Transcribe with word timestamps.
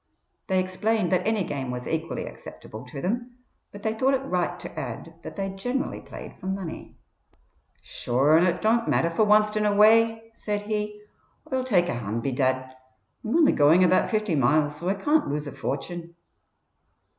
They 0.47 0.59
explained 0.59 1.11
that 1.11 1.27
any 1.27 1.43
game 1.43 1.69
was 1.69 1.87
equally 1.87 2.25
acceptable 2.25 2.85
to 2.87 3.01
them, 3.01 3.37
but 3.71 3.83
they 3.83 3.93
thought 3.93 4.15
it 4.15 4.25
right 4.25 4.59
to 4.61 4.79
add 4.79 5.13
that 5.21 5.35
they 5.35 5.49
generally 5.49 5.99
played 6.01 6.35
for 6.39 6.47
money. 6.47 6.97
"Sure 7.83 8.35
an' 8.35 8.47
it 8.47 8.63
don't 8.63 8.87
matter 8.87 9.11
for 9.11 9.25
wanst 9.25 9.55
in 9.57 9.63
a 9.63 9.75
way," 9.75 10.31
said 10.33 10.63
he 10.63 11.03
"Oi'll 11.53 11.63
take 11.63 11.87
a 11.87 11.93
hand 11.93 12.23
bedad 12.23 12.73
Oi'm 13.23 13.35
only 13.35 13.51
going 13.51 13.83
about 13.83 14.09
fifty 14.09 14.33
miles, 14.33 14.77
so 14.77 14.89
Oi 14.89 14.95
can't 14.95 15.27
lose 15.29 15.45
a 15.45 15.51
fortune." 15.51 16.15